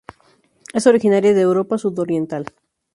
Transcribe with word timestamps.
Es 0.73 0.87
originaria 0.87 1.35
de 1.35 1.41
Europa 1.41 1.77
sudoriental. 1.77 2.47